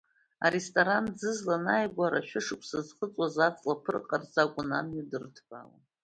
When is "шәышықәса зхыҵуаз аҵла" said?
2.27-3.75